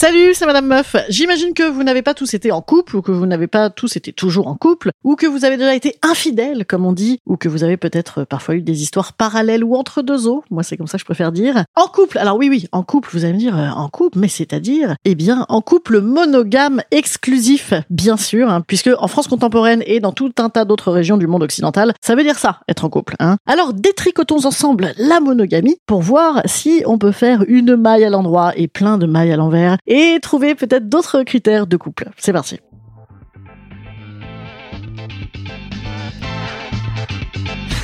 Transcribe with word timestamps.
Salut, 0.00 0.32
c'est 0.32 0.46
Madame 0.46 0.68
Meuf. 0.68 0.94
J'imagine 1.08 1.54
que 1.54 1.68
vous 1.68 1.82
n'avez 1.82 2.02
pas 2.02 2.14
tous 2.14 2.32
été 2.32 2.52
en 2.52 2.62
couple, 2.62 2.94
ou 2.94 3.02
que 3.02 3.10
vous 3.10 3.26
n'avez 3.26 3.48
pas 3.48 3.68
tous 3.68 3.96
été 3.96 4.12
toujours 4.12 4.46
en 4.46 4.54
couple, 4.54 4.92
ou 5.02 5.16
que 5.16 5.26
vous 5.26 5.44
avez 5.44 5.56
déjà 5.56 5.74
été 5.74 5.96
infidèle, 6.02 6.66
comme 6.66 6.86
on 6.86 6.92
dit, 6.92 7.18
ou 7.26 7.36
que 7.36 7.48
vous 7.48 7.64
avez 7.64 7.76
peut-être 7.76 8.20
euh, 8.20 8.24
parfois 8.24 8.54
eu 8.54 8.62
des 8.62 8.80
histoires 8.80 9.14
parallèles 9.14 9.64
ou 9.64 9.74
entre 9.74 10.02
deux 10.02 10.28
eaux. 10.28 10.44
Moi, 10.52 10.62
c'est 10.62 10.76
comme 10.76 10.86
ça 10.86 10.98
que 10.98 11.00
je 11.00 11.04
préfère 11.04 11.32
dire. 11.32 11.64
En 11.74 11.88
couple. 11.88 12.18
Alors 12.18 12.36
oui, 12.36 12.48
oui, 12.48 12.68
en 12.70 12.84
couple. 12.84 13.08
Vous 13.12 13.24
allez 13.24 13.32
me 13.32 13.40
dire, 13.40 13.58
euh, 13.58 13.70
en 13.70 13.88
couple, 13.88 14.20
mais 14.20 14.28
c'est-à-dire, 14.28 14.94
eh 15.04 15.16
bien, 15.16 15.44
en 15.48 15.62
couple 15.62 16.00
monogame 16.00 16.80
exclusif, 16.92 17.74
bien 17.90 18.16
sûr, 18.16 18.48
hein, 18.48 18.62
puisque 18.64 18.90
en 19.00 19.08
France 19.08 19.26
contemporaine 19.26 19.82
et 19.84 19.98
dans 19.98 20.12
tout 20.12 20.30
un 20.38 20.48
tas 20.48 20.64
d'autres 20.64 20.92
régions 20.92 21.16
du 21.16 21.26
monde 21.26 21.42
occidental, 21.42 21.92
ça 22.00 22.14
veut 22.14 22.22
dire 22.22 22.38
ça, 22.38 22.60
être 22.68 22.84
en 22.84 22.88
couple. 22.88 23.16
Hein. 23.18 23.38
Alors, 23.46 23.72
détricotons 23.72 24.46
ensemble 24.46 24.92
la 24.96 25.18
monogamie 25.18 25.78
pour 25.86 26.02
voir 26.02 26.42
si 26.44 26.84
on 26.86 26.98
peut 26.98 27.10
faire 27.10 27.42
une 27.48 27.74
maille 27.74 28.04
à 28.04 28.10
l'endroit 28.10 28.52
et 28.54 28.68
plein 28.68 28.96
de 28.96 29.06
mailles 29.06 29.32
à 29.32 29.36
l'envers 29.36 29.76
et 29.88 30.20
trouver 30.20 30.54
peut-être 30.54 30.88
d'autres 30.88 31.22
critères 31.22 31.66
de 31.66 31.76
couple. 31.76 32.10
C'est 32.18 32.32
parti. 32.32 32.60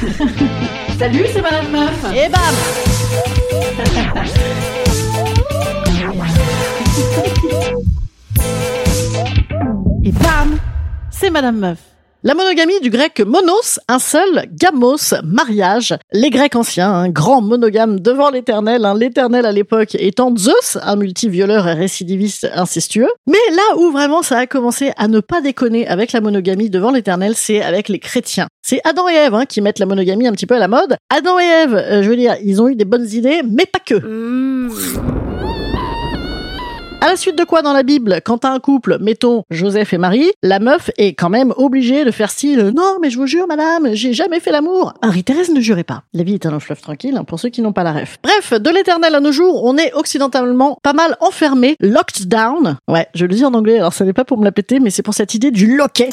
Salut, 0.98 1.24
c'est 1.32 1.40
Madame 1.42 1.70
Meuf. 1.72 2.04
Et 2.14 2.28
bam 2.28 2.54
Et 10.04 10.12
bam 10.12 10.58
C'est 11.10 11.30
Madame 11.30 11.58
Meuf. 11.58 11.93
La 12.26 12.32
monogamie 12.32 12.80
du 12.80 12.88
grec 12.88 13.20
monos, 13.20 13.78
un 13.86 13.98
seul, 13.98 14.46
gamos, 14.50 15.12
mariage. 15.22 15.94
Les 16.10 16.30
Grecs 16.30 16.56
anciens, 16.56 16.90
un 16.90 17.10
grand 17.10 17.42
monogame 17.42 18.00
devant 18.00 18.30
l'éternel, 18.30 18.86
hein, 18.86 18.94
l'éternel 18.94 19.44
à 19.44 19.52
l'époque 19.52 19.94
étant 19.96 20.34
Zeus, 20.34 20.78
un 20.80 20.96
multivioleur 20.96 21.68
et 21.68 21.74
récidiviste 21.74 22.48
incestueux. 22.54 23.10
Mais 23.26 23.36
là 23.50 23.76
où 23.76 23.90
vraiment 23.90 24.22
ça 24.22 24.38
a 24.38 24.46
commencé 24.46 24.92
à 24.96 25.06
ne 25.06 25.20
pas 25.20 25.42
déconner 25.42 25.86
avec 25.86 26.12
la 26.12 26.22
monogamie 26.22 26.70
devant 26.70 26.92
l'éternel, 26.92 27.34
c'est 27.36 27.60
avec 27.60 27.90
les 27.90 27.98
chrétiens. 27.98 28.46
C'est 28.62 28.80
Adam 28.84 29.06
et 29.06 29.16
Ève 29.16 29.34
hein, 29.34 29.44
qui 29.44 29.60
mettent 29.60 29.78
la 29.78 29.84
monogamie 29.84 30.26
un 30.26 30.32
petit 30.32 30.46
peu 30.46 30.54
à 30.54 30.60
la 30.60 30.68
mode. 30.68 30.96
Adam 31.10 31.38
et 31.38 31.44
Ève, 31.44 31.74
euh, 31.74 32.02
je 32.02 32.08
veux 32.08 32.16
dire, 32.16 32.36
ils 32.42 32.62
ont 32.62 32.68
eu 32.68 32.74
des 32.74 32.86
bonnes 32.86 33.06
idées, 33.12 33.42
mais 33.46 33.66
pas 33.66 33.80
que. 33.80 34.00
À 37.04 37.08
la 37.08 37.16
suite 37.16 37.36
de 37.36 37.44
quoi 37.44 37.60
dans 37.60 37.74
la 37.74 37.82
Bible, 37.82 38.22
quand 38.24 38.38
t'as 38.38 38.50
un 38.50 38.60
couple, 38.60 38.96
mettons 38.98 39.42
Joseph 39.50 39.92
et 39.92 39.98
Marie, 39.98 40.30
la 40.42 40.58
meuf 40.58 40.90
est 40.96 41.12
quand 41.12 41.28
même 41.28 41.52
obligée 41.58 42.02
de 42.02 42.10
faire 42.10 42.30
style 42.30 42.72
non 42.74 42.96
mais 43.02 43.10
je 43.10 43.18
vous 43.18 43.26
jure 43.26 43.46
madame, 43.46 43.92
j'ai 43.92 44.14
jamais 44.14 44.40
fait 44.40 44.50
l'amour. 44.50 44.94
Marie-Thérèse 45.02 45.50
ne 45.50 45.60
jurait 45.60 45.84
pas. 45.84 46.04
La 46.14 46.22
vie 46.22 46.32
est 46.32 46.46
un 46.46 46.50
long 46.50 46.60
fleuve 46.60 46.80
tranquille 46.80 47.18
hein, 47.18 47.24
pour 47.24 47.38
ceux 47.38 47.50
qui 47.50 47.60
n'ont 47.60 47.74
pas 47.74 47.82
la 47.82 47.92
ref. 47.92 48.16
Bref, 48.22 48.54
de 48.54 48.70
l'éternel 48.70 49.14
à 49.14 49.20
nos 49.20 49.32
jours, 49.32 49.64
on 49.64 49.76
est 49.76 49.92
occidentalement 49.92 50.78
pas 50.82 50.94
mal 50.94 51.18
enfermé, 51.20 51.76
locked 51.78 52.26
down. 52.26 52.78
Ouais, 52.88 53.06
je 53.14 53.26
le 53.26 53.34
dis 53.34 53.44
en 53.44 53.52
anglais, 53.52 53.80
alors 53.80 53.92
ça 53.92 54.06
n'est 54.06 54.14
pas 54.14 54.24
pour 54.24 54.38
me 54.38 54.44
la 54.44 54.52
péter, 54.52 54.80
mais 54.80 54.88
c'est 54.88 55.02
pour 55.02 55.12
cette 55.12 55.34
idée 55.34 55.50
du 55.50 55.76
loquet. 55.76 56.08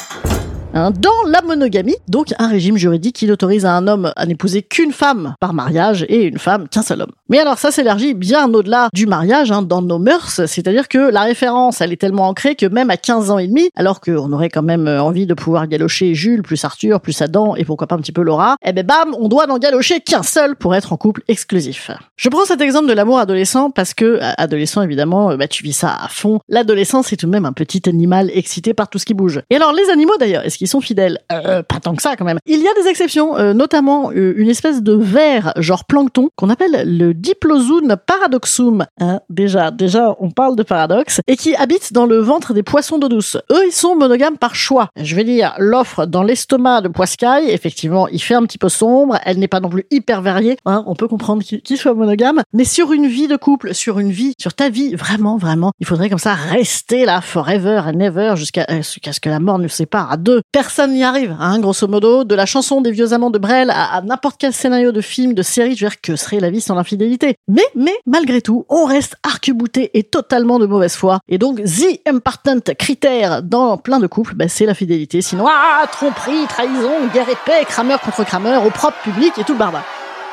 Hein, 0.74 0.90
dans 0.90 1.10
la 1.28 1.42
monogamie, 1.42 1.96
donc 2.08 2.28
un 2.38 2.48
régime 2.48 2.78
juridique 2.78 3.16
qui 3.16 3.26
n'autorise 3.26 3.66
à 3.66 3.74
un 3.74 3.86
homme 3.86 4.10
à 4.16 4.24
n'épouser 4.24 4.62
qu'une 4.62 4.92
femme 4.92 5.34
par 5.38 5.52
mariage 5.52 6.06
et 6.08 6.22
une 6.22 6.38
femme 6.38 6.66
qu'un 6.66 6.80
seul 6.80 7.02
homme. 7.02 7.12
Mais 7.28 7.38
alors 7.38 7.58
ça 7.58 7.70
s'élargit 7.70 8.14
bien 8.14 8.52
au-delà 8.54 8.88
du 8.94 9.06
mariage, 9.06 9.52
hein, 9.52 9.60
dans 9.60 9.82
nos 9.82 9.98
mœurs, 9.98 10.46
c'est-à-dire 10.46 10.88
que 10.88 11.10
la 11.10 11.22
référence, 11.22 11.82
elle 11.82 11.92
est 11.92 12.00
tellement 12.00 12.26
ancrée 12.26 12.54
que 12.54 12.64
même 12.64 12.88
à 12.88 12.96
15 12.96 13.30
ans 13.30 13.38
et 13.38 13.48
demi, 13.48 13.68
alors 13.76 14.00
qu'on 14.00 14.32
aurait 14.32 14.48
quand 14.48 14.62
même 14.62 14.88
euh, 14.88 15.02
envie 15.02 15.26
de 15.26 15.34
pouvoir 15.34 15.66
galocher 15.66 16.14
Jules, 16.14 16.42
plus 16.42 16.64
Arthur, 16.64 17.02
plus 17.02 17.20
Adam, 17.20 17.54
et 17.54 17.66
pourquoi 17.66 17.86
pas 17.86 17.96
un 17.96 17.98
petit 17.98 18.12
peu 18.12 18.22
Laura, 18.22 18.56
eh 18.64 18.72
ben 18.72 18.86
bam, 18.86 19.14
on 19.18 19.28
doit 19.28 19.46
n'en 19.46 19.58
galocher 19.58 20.00
qu'un 20.00 20.22
seul 20.22 20.56
pour 20.56 20.74
être 20.74 20.94
en 20.94 20.96
couple 20.96 21.22
exclusif. 21.28 21.90
Je 22.16 22.30
prends 22.30 22.46
cet 22.46 22.62
exemple 22.62 22.88
de 22.88 22.94
l'amour 22.94 23.18
adolescent 23.18 23.70
parce 23.70 23.92
que, 23.92 24.04
euh, 24.04 24.32
adolescent 24.38 24.80
évidemment, 24.80 25.32
euh, 25.32 25.36
bah, 25.36 25.48
tu 25.48 25.62
vis 25.64 25.74
ça 25.74 25.94
à 26.02 26.08
fond. 26.08 26.40
L'adolescence, 26.48 27.08
c'est 27.08 27.16
tout 27.16 27.26
de 27.26 27.30
même 27.30 27.44
un 27.44 27.52
petit 27.52 27.82
animal 27.90 28.30
excité 28.32 28.72
par 28.72 28.88
tout 28.88 28.98
ce 28.98 29.04
qui 29.04 29.12
bouge. 29.12 29.42
Et 29.50 29.56
alors 29.56 29.74
les 29.74 29.90
animaux 29.90 30.16
d'ailleurs, 30.18 30.44
est-ce 30.46 30.61
qu'ils 30.62 30.68
sont 30.68 30.80
fidèles 30.80 31.18
euh, 31.32 31.64
Pas 31.64 31.80
tant 31.80 31.96
que 31.96 32.02
ça 32.02 32.14
quand 32.14 32.24
même. 32.24 32.38
Il 32.46 32.60
y 32.60 32.68
a 32.68 32.74
des 32.80 32.88
exceptions, 32.88 33.36
euh, 33.36 33.52
notamment 33.52 34.12
euh, 34.12 34.32
une 34.36 34.48
espèce 34.48 34.80
de 34.80 34.92
ver 34.92 35.52
genre 35.56 35.84
plancton 35.86 36.30
qu'on 36.36 36.50
appelle 36.50 36.84
le 36.86 37.14
Diplozoon 37.14 37.96
paradoxum. 38.06 38.86
Hein, 39.00 39.18
déjà, 39.28 39.72
déjà, 39.72 40.14
on 40.20 40.30
parle 40.30 40.54
de 40.54 40.62
paradoxe 40.62 41.20
et 41.26 41.36
qui 41.36 41.56
habite 41.56 41.92
dans 41.92 42.06
le 42.06 42.18
ventre 42.18 42.54
des 42.54 42.62
poissons 42.62 43.00
d'eau 43.00 43.08
douce. 43.08 43.36
Eux, 43.50 43.66
ils 43.66 43.72
sont 43.72 43.96
monogames 43.96 44.36
par 44.36 44.54
choix. 44.54 44.88
Je 44.94 45.16
vais 45.16 45.24
dire 45.24 45.52
l'offre 45.58 46.06
dans 46.06 46.22
l'estomac 46.22 46.82
de 46.82 46.88
Poiscaille. 46.88 47.50
Effectivement, 47.50 48.06
il 48.06 48.22
fait 48.22 48.34
un 48.34 48.42
petit 48.44 48.58
peu 48.58 48.68
sombre. 48.68 49.18
Elle 49.24 49.40
n'est 49.40 49.48
pas 49.48 49.58
non 49.58 49.68
plus 49.68 49.84
hyper 49.90 50.22
variée. 50.22 50.58
Hein, 50.64 50.84
on 50.86 50.94
peut 50.94 51.08
comprendre 51.08 51.42
qu'il 51.42 51.76
soit 51.76 51.94
monogame, 51.94 52.42
mais 52.52 52.64
sur 52.64 52.92
une 52.92 53.08
vie 53.08 53.26
de 53.26 53.36
couple, 53.36 53.74
sur 53.74 53.98
une 53.98 54.12
vie, 54.12 54.34
sur 54.40 54.54
ta 54.54 54.68
vie, 54.68 54.94
vraiment, 54.94 55.38
vraiment, 55.38 55.72
il 55.80 55.86
faudrait 55.88 56.08
comme 56.08 56.20
ça 56.20 56.34
rester 56.34 57.04
là 57.04 57.20
forever 57.20 57.82
and 57.84 57.98
ever 57.98 58.34
jusqu'à 58.36 58.64
euh, 58.70 58.76
jusqu'à 58.76 59.12
ce 59.12 59.18
que 59.18 59.28
la 59.28 59.40
mort 59.40 59.58
nous 59.58 59.68
sépare 59.68 60.12
à 60.12 60.16
deux. 60.16 60.42
Personne 60.52 60.92
n'y 60.92 61.02
arrive, 61.02 61.34
hein, 61.40 61.58
grosso 61.60 61.88
modo. 61.88 62.24
De 62.24 62.34
la 62.34 62.44
chanson 62.44 62.82
des 62.82 62.90
vieux 62.90 63.14
amants 63.14 63.30
de 63.30 63.38
Brel 63.38 63.70
à, 63.70 64.02
n'importe 64.02 64.36
quel 64.38 64.52
scénario 64.52 64.92
de 64.92 65.00
film, 65.00 65.32
de 65.32 65.40
série, 65.40 65.74
je 65.74 65.86
veux 65.86 65.88
dire, 65.88 66.00
que 66.02 66.14
serait 66.14 66.40
la 66.40 66.50
vie 66.50 66.60
sans 66.60 66.74
l'infidélité? 66.74 67.36
Mais, 67.48 67.64
mais, 67.74 67.94
malgré 68.04 68.42
tout, 68.42 68.66
on 68.68 68.84
reste 68.84 69.16
arc-bouté 69.22 69.90
et 69.94 70.02
totalement 70.02 70.58
de 70.58 70.66
mauvaise 70.66 70.94
foi. 70.94 71.20
Et 71.26 71.38
donc, 71.38 71.62
the 71.62 72.06
important 72.06 72.60
critère 72.78 73.42
dans 73.42 73.78
plein 73.78 73.98
de 73.98 74.06
couples, 74.06 74.34
bah, 74.34 74.46
c'est 74.46 74.66
la 74.66 74.74
fidélité. 74.74 75.22
Sinon, 75.22 75.46
ah, 75.48 75.86
tromperie, 75.90 76.46
trahison, 76.50 77.06
guerre 77.14 77.30
épée, 77.30 77.64
crameur 77.66 78.02
contre 78.02 78.22
crameur, 78.24 78.66
au 78.66 78.70
propre 78.70 78.98
public 79.02 79.32
et 79.38 79.44
tout 79.44 79.54
le 79.54 79.58
barbare. 79.58 79.84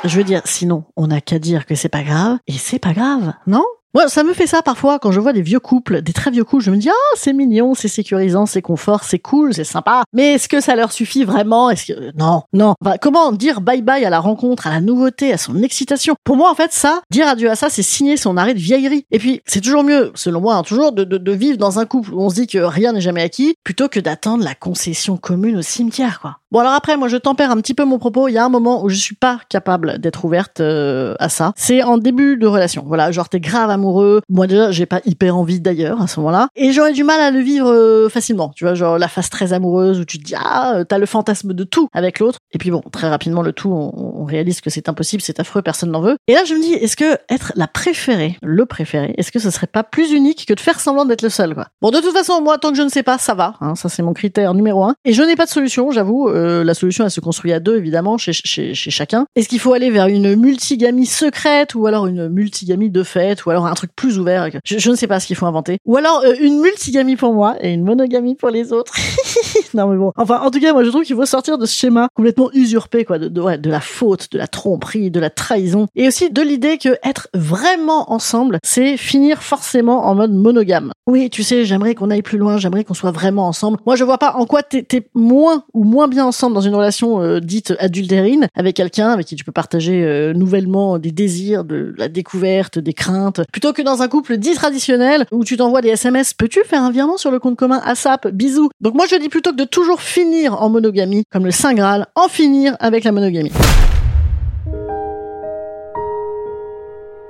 Je 0.03 0.17
veux 0.17 0.25
dire, 0.25 0.41
sinon, 0.43 0.83
on 0.97 1.07
n'a 1.07 1.21
qu'à 1.21 1.39
dire 1.39 1.65
que 1.65 1.75
c'est 1.75 1.87
pas 1.87 2.03
grave, 2.03 2.39
et 2.45 2.57
c'est 2.57 2.79
pas 2.79 2.91
grave, 2.91 3.33
non? 3.47 3.63
Moi, 3.93 4.07
ça 4.07 4.23
me 4.23 4.33
fait 4.33 4.45
ça 4.45 4.61
parfois 4.61 4.99
quand 4.99 5.11
je 5.11 5.19
vois 5.19 5.33
des 5.33 5.41
vieux 5.41 5.59
couples, 5.59 6.01
des 6.01 6.13
très 6.13 6.29
vieux 6.29 6.43
couples. 6.43 6.63
Je 6.63 6.71
me 6.71 6.77
dis 6.77 6.89
ah 6.89 7.15
c'est 7.15 7.33
mignon, 7.33 7.73
c'est 7.73 7.87
sécurisant, 7.87 8.45
c'est 8.45 8.61
confort, 8.61 9.03
c'est 9.03 9.19
cool, 9.19 9.53
c'est 9.53 9.63
sympa. 9.63 10.03
Mais 10.13 10.33
est-ce 10.33 10.47
que 10.47 10.61
ça 10.61 10.75
leur 10.75 10.91
suffit 10.91 11.23
vraiment? 11.23 11.69
Est-ce 11.69 11.93
que 11.93 12.17
non, 12.17 12.43
non. 12.53 12.75
Enfin, 12.83 12.97
comment 13.01 13.31
dire 13.31 13.61
bye 13.61 13.81
bye 13.81 14.05
à 14.05 14.09
la 14.09 14.19
rencontre, 14.19 14.67
à 14.67 14.69
la 14.69 14.81
nouveauté, 14.81 15.33
à 15.33 15.37
son 15.37 15.61
excitation? 15.63 16.15
Pour 16.23 16.35
moi, 16.35 16.51
en 16.51 16.55
fait, 16.55 16.71
ça, 16.71 17.01
dire 17.09 17.27
adieu 17.27 17.49
à 17.49 17.55
ça, 17.55 17.69
c'est 17.69 17.81
signer 17.81 18.17
son 18.17 18.37
arrêt 18.37 18.53
de 18.53 18.59
vieillerie. 18.59 19.05
Et 19.11 19.19
puis, 19.19 19.41
c'est 19.45 19.61
toujours 19.61 19.83
mieux, 19.83 20.11
selon 20.15 20.41
moi, 20.41 20.55
hein, 20.55 20.63
toujours 20.63 20.91
de, 20.91 21.03
de, 21.03 21.17
de 21.17 21.31
vivre 21.31 21.57
dans 21.57 21.79
un 21.79 21.85
couple 21.85 22.13
où 22.13 22.21
on 22.21 22.29
se 22.29 22.35
dit 22.35 22.47
que 22.47 22.59
rien 22.59 22.93
n'est 22.93 23.01
jamais 23.01 23.23
acquis, 23.23 23.55
plutôt 23.63 23.89
que 23.89 23.99
d'attendre 23.99 24.43
la 24.43 24.55
concession 24.55 25.17
commune 25.17 25.57
au 25.57 25.61
cimetière, 25.61 26.19
quoi. 26.21 26.37
Bon 26.51 26.61
alors 26.61 26.73
après, 26.73 26.97
moi 26.97 27.07
je 27.07 27.17
tempère 27.17 27.51
un 27.51 27.57
petit 27.57 27.75
peu 27.75 27.85
mon 27.85 27.99
propos. 27.99 28.27
Il 28.27 28.31
y 28.33 28.39
a 28.39 28.43
un 28.43 28.49
moment 28.49 28.83
où 28.83 28.89
je 28.89 28.95
suis 28.95 29.13
pas 29.13 29.39
capable 29.49 29.99
d'être 29.99 30.25
ouverte 30.25 30.61
euh, 30.61 31.13
à 31.19 31.29
ça. 31.29 31.53
C'est 31.55 31.83
en 31.83 31.99
début 31.99 32.37
de 32.37 32.47
relation. 32.47 32.83
Voilà, 32.87 33.11
genre 33.11 33.29
t'es 33.29 33.39
grave 33.39 33.69
amoureux. 33.69 34.21
Moi 34.29 34.47
déjà, 34.47 34.71
j'ai 34.71 34.87
pas 34.87 34.99
hyper 35.05 35.37
envie 35.37 35.59
d'ailleurs 35.59 36.01
à 36.01 36.07
ce 36.07 36.19
moment-là, 36.19 36.47
et 36.55 36.71
j'aurais 36.71 36.93
du 36.93 37.03
mal 37.03 37.21
à 37.21 37.29
le 37.29 37.39
vivre 37.39 37.71
euh, 37.71 38.09
facilement. 38.09 38.51
Tu 38.55 38.63
vois, 38.63 38.73
genre 38.73 38.97
la 38.97 39.07
phase 39.07 39.29
très 39.29 39.53
amoureuse 39.53 39.99
où 39.99 40.05
tu 40.05 40.17
te 40.17 40.23
dis 40.23 40.33
ah 40.35 40.77
euh, 40.77 40.83
t'as 40.83 40.97
le 40.97 41.05
fantasme 41.05 41.53
de 41.53 41.63
tout 41.63 41.87
avec 41.93 42.17
l'autre, 42.17 42.39
et 42.51 42.57
puis 42.57 42.71
bon 42.71 42.81
très 42.91 43.09
rapidement 43.09 43.43
le 43.43 43.53
tout, 43.53 43.69
on, 43.69 44.25
réalise 44.25 44.61
que 44.61 44.71
c'est 44.71 44.89
impossible, 44.89 45.21
c'est 45.21 45.39
affreux, 45.39 45.61
personne 45.61 45.91
n'en 45.91 46.01
veut. 46.01 46.17
Et 46.27 46.33
là 46.33 46.45
je 46.45 46.55
me 46.55 46.61
dis 46.61 46.73
est-ce 46.73 46.95
que 46.95 47.17
être 47.29 47.53
la 47.55 47.67
préférée, 47.67 48.37
le 48.41 48.65
préféré, 48.65 49.13
est-ce 49.17 49.31
que 49.31 49.39
ce 49.39 49.51
serait 49.51 49.67
pas 49.67 49.83
plus 49.83 50.11
unique 50.11 50.47
que 50.47 50.53
de 50.53 50.59
faire 50.59 50.79
semblant 50.79 51.05
d'être 51.05 51.21
le 51.21 51.29
seul 51.29 51.53
quoi? 51.53 51.67
Bon 51.81 51.91
de 51.91 51.99
toute 51.99 52.13
façon 52.13 52.41
moi 52.41 52.57
tant 52.57 52.71
que 52.71 52.77
je 52.77 52.81
ne 52.81 52.89
sais 52.89 53.03
pas 53.03 53.19
ça 53.19 53.35
va, 53.35 53.53
hein, 53.61 53.75
ça 53.75 53.87
c'est 53.87 54.01
mon 54.01 54.13
critère 54.13 54.55
numéro 54.55 54.83
un. 54.83 54.95
Et 55.05 55.13
je 55.13 55.21
n'ai 55.21 55.35
pas 55.35 55.45
de 55.45 55.51
solution, 55.51 55.91
j'avoue. 55.91 56.27
euh, 56.27 56.38
la 56.39 56.73
solution 56.73 57.05
elle 57.05 57.11
se 57.11 57.19
construit 57.19 57.53
à 57.53 57.59
deux 57.59 57.77
évidemment 57.77 58.17
chez, 58.17 58.33
chez, 58.33 58.73
chez 58.73 58.91
chacun. 58.91 59.25
Est-ce 59.35 59.49
qu'il 59.49 59.59
faut 59.59 59.73
aller 59.73 59.89
vers 59.89 60.07
une 60.07 60.35
multigamie 60.35 61.05
secrète 61.05 61.75
ou 61.75 61.87
alors 61.87 62.07
une 62.07 62.29
multigamie 62.29 62.89
de 62.89 63.03
fait 63.03 63.45
ou 63.45 63.49
alors 63.49 63.65
un 63.65 63.73
truc 63.73 63.91
plus 63.95 64.19
ouvert 64.19 64.49
je, 64.63 64.77
je 64.77 64.89
ne 64.89 64.95
sais 64.95 65.07
pas 65.07 65.19
ce 65.19 65.27
qu'il 65.27 65.35
faut 65.35 65.45
inventer. 65.45 65.77
Ou 65.85 65.97
alors 65.97 66.21
euh, 66.23 66.33
une 66.39 66.59
multigamie 66.59 67.15
pour 67.15 67.33
moi 67.33 67.55
et 67.61 67.73
une 67.73 67.83
monogamie 67.83 68.35
pour 68.35 68.49
les 68.49 68.73
autres. 68.73 68.93
non 69.73 69.87
mais 69.87 69.97
bon. 69.97 70.11
Enfin 70.15 70.39
en 70.41 70.51
tout 70.51 70.59
cas 70.59 70.73
moi 70.73 70.83
je 70.83 70.89
trouve 70.89 71.03
qu'il 71.03 71.15
faut 71.15 71.25
sortir 71.25 71.57
de 71.57 71.65
ce 71.65 71.75
schéma 71.75 72.07
complètement 72.15 72.49
usurpé 72.53 73.05
quoi 73.05 73.19
de, 73.19 73.27
de, 73.27 73.41
ouais, 73.41 73.57
de 73.57 73.69
la 73.69 73.81
faute, 73.81 74.31
de 74.31 74.37
la 74.37 74.47
tromperie, 74.47 75.11
de 75.11 75.19
la 75.19 75.29
trahison 75.29 75.87
et 75.95 76.07
aussi 76.07 76.29
de 76.29 76.41
l'idée 76.41 76.77
que 76.77 76.97
être 77.03 77.27
vraiment 77.33 78.11
ensemble 78.11 78.59
c'est 78.63 78.97
finir 78.97 79.41
forcément 79.41 80.07
en 80.07 80.15
mode 80.15 80.33
monogame. 80.33 80.91
Oui 81.07 81.29
tu 81.29 81.43
sais 81.43 81.65
j'aimerais 81.65 81.95
qu'on 81.95 82.09
aille 82.09 82.21
plus 82.21 82.37
loin, 82.37 82.57
j'aimerais 82.57 82.83
qu'on 82.83 82.93
soit 82.93 83.11
vraiment 83.11 83.47
ensemble. 83.47 83.77
Moi 83.85 83.95
je 83.95 84.03
vois 84.03 84.17
pas 84.17 84.33
en 84.33 84.45
quoi 84.45 84.63
t'es 84.63 84.85
es 84.91 85.09
moins 85.13 85.63
ou 85.73 85.83
moins 85.83 86.07
bien 86.07 86.25
ensemble 86.29 86.55
dans 86.55 86.61
une 86.61 86.75
relation 86.75 87.21
euh, 87.21 87.39
dite 87.39 87.73
adultérine 87.79 88.47
avec 88.55 88.75
quelqu'un 88.75 89.09
avec 89.09 89.27
qui 89.27 89.35
tu 89.35 89.43
peux 89.43 89.51
partager 89.51 90.03
euh, 90.03 90.33
nouvellement 90.33 90.97
des 90.99 91.11
désirs, 91.11 91.65
de 91.65 91.93
la 91.97 92.07
découverte, 92.07 92.79
des 92.79 92.93
craintes, 92.93 93.41
plutôt 93.51 93.73
que 93.73 93.81
dans 93.81 94.01
un 94.01 94.07
couple 94.07 94.37
dit 94.37 94.53
traditionnel 94.53 95.25
où 95.31 95.43
tu 95.43 95.57
t'envoies 95.57 95.81
des 95.81 95.89
SMS. 95.89 96.33
Peux-tu 96.33 96.61
faire 96.63 96.83
un 96.83 96.91
virement 96.91 97.17
sur 97.17 97.31
le 97.31 97.39
compte 97.39 97.57
commun 97.57 97.81
ASAP 97.83 98.29
Bisous. 98.29 98.69
Donc 98.79 98.93
moi 98.93 99.05
je 99.09 99.15
dis 99.17 99.27
plutôt 99.27 99.51
que 99.51 99.57
de 99.57 99.65
toujours 99.65 100.01
finir 100.01 100.61
en 100.61 100.69
monogamie, 100.69 101.23
comme 101.31 101.45
le 101.45 101.51
Saint 101.51 101.73
Graal, 101.73 102.07
en 102.15 102.29
finir 102.29 102.77
avec 102.79 103.03
la 103.03 103.11
monogamie. 103.11 103.51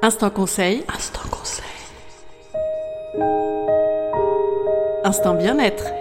Instant 0.02 0.30
conseil. 0.30 0.84
Instant 0.94 1.28
conseil. 1.32 1.66
Instant 5.04 5.34
bien-être. 5.34 5.99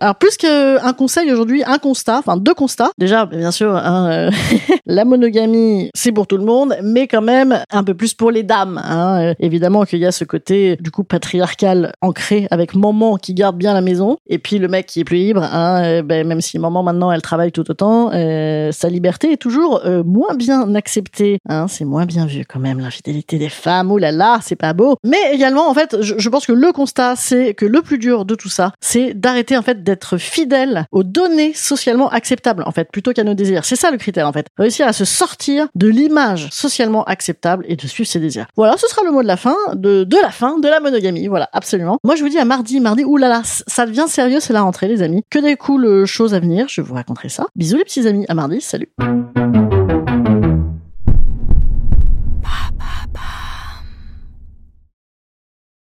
Alors 0.00 0.14
plus 0.14 0.36
qu'un 0.36 0.92
conseil 0.92 1.30
aujourd'hui, 1.32 1.62
un 1.66 1.78
constat, 1.78 2.18
enfin 2.18 2.36
deux 2.36 2.54
constats. 2.54 2.90
Déjà, 2.98 3.26
bien 3.26 3.50
sûr, 3.50 3.74
hein, 3.74 4.10
euh, 4.10 4.30
la 4.86 5.04
monogamie, 5.04 5.90
c'est 5.94 6.12
pour 6.12 6.28
tout 6.28 6.36
le 6.36 6.44
monde, 6.44 6.76
mais 6.82 7.08
quand 7.08 7.22
même 7.22 7.58
un 7.70 7.82
peu 7.82 7.94
plus 7.94 8.14
pour 8.14 8.30
les 8.30 8.44
dames. 8.44 8.80
Hein. 8.84 9.20
Euh, 9.20 9.34
évidemment 9.40 9.84
qu'il 9.84 9.98
y 9.98 10.06
a 10.06 10.12
ce 10.12 10.24
côté 10.24 10.76
du 10.76 10.92
coup 10.92 11.02
patriarcal 11.02 11.92
ancré 12.00 12.46
avec 12.52 12.76
maman 12.76 13.16
qui 13.16 13.34
garde 13.34 13.56
bien 13.56 13.74
la 13.74 13.80
maison, 13.80 14.18
et 14.28 14.38
puis 14.38 14.58
le 14.58 14.68
mec 14.68 14.86
qui 14.86 15.00
est 15.00 15.04
plus 15.04 15.16
libre. 15.16 15.42
Hein, 15.42 15.82
euh, 15.82 16.02
ben, 16.02 16.26
même 16.26 16.40
si 16.40 16.58
maman 16.60 16.82
maintenant 16.84 17.10
elle 17.10 17.22
travaille 17.22 17.50
tout 17.50 17.68
autant, 17.68 18.10
sa 18.10 18.88
liberté 18.88 19.32
est 19.32 19.36
toujours 19.36 19.82
moins 20.04 20.34
bien 20.34 20.74
acceptée. 20.74 21.38
Hein, 21.48 21.66
c'est 21.68 21.84
moins 21.84 22.06
bien 22.06 22.26
vu 22.26 22.44
quand 22.44 22.60
même 22.60 22.78
l'infidélité 22.78 23.38
des 23.38 23.48
femmes. 23.48 23.90
Oh 23.90 23.98
là 23.98 24.12
là, 24.12 24.38
c'est 24.42 24.56
pas 24.56 24.72
beau. 24.72 24.96
Mais 25.04 25.18
également 25.32 25.68
en 25.68 25.74
fait, 25.74 25.96
je, 26.00 26.14
je 26.18 26.28
pense 26.28 26.46
que 26.46 26.52
le 26.52 26.72
constat 26.72 27.16
c'est 27.16 27.54
que 27.54 27.66
le 27.66 27.82
plus 27.82 27.98
dur 27.98 28.24
de 28.24 28.34
tout 28.34 28.48
ça, 28.48 28.72
c'est 28.80 29.14
d'arrêter 29.14 29.56
en 29.56 29.62
fait 29.62 29.82
d'être 29.88 30.18
fidèle 30.18 30.84
aux 30.92 31.02
données 31.02 31.54
socialement 31.54 32.10
acceptables, 32.10 32.62
en 32.66 32.72
fait, 32.72 32.90
plutôt 32.92 33.12
qu'à 33.12 33.24
nos 33.24 33.32
désirs. 33.32 33.64
C'est 33.64 33.76
ça 33.76 33.90
le 33.90 33.96
critère, 33.96 34.28
en 34.28 34.32
fait. 34.32 34.46
Réussir 34.58 34.86
à 34.86 34.92
se 34.92 35.06
sortir 35.06 35.68
de 35.74 35.88
l'image 35.88 36.48
socialement 36.50 37.04
acceptable 37.04 37.64
et 37.68 37.74
de 37.74 37.86
suivre 37.86 38.08
ses 38.08 38.20
désirs. 38.20 38.46
Voilà, 38.54 38.76
ce 38.76 38.86
sera 38.86 39.02
le 39.02 39.12
mot 39.12 39.22
de 39.22 39.26
la 39.26 39.38
fin, 39.38 39.56
de, 39.74 40.04
de 40.04 40.16
la 40.20 40.30
fin 40.30 40.58
de 40.58 40.68
la 40.68 40.80
monogamie. 40.80 41.26
Voilà, 41.26 41.48
absolument. 41.54 41.98
Moi, 42.04 42.16
je 42.16 42.22
vous 42.22 42.28
dis 42.28 42.38
à 42.38 42.44
mardi, 42.44 42.80
mardi, 42.80 43.04
oulala, 43.04 43.40
ça 43.44 43.86
devient 43.86 44.06
sérieux, 44.08 44.40
c'est 44.40 44.52
la 44.52 44.62
rentrée, 44.62 44.88
les 44.88 45.02
amis. 45.02 45.24
Que 45.30 45.38
des 45.38 45.56
cool 45.56 46.04
choses 46.04 46.34
à 46.34 46.40
venir, 46.40 46.66
je 46.68 46.82
vous 46.82 46.94
raconterai 46.94 47.30
ça. 47.30 47.46
Bisous 47.56 47.78
les 47.78 47.84
petits 47.84 48.06
amis, 48.06 48.26
à 48.28 48.34
mardi, 48.34 48.60
salut. 48.60 48.90